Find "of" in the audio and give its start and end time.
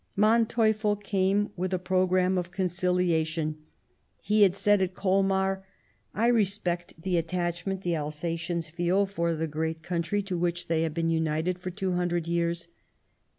2.35-2.49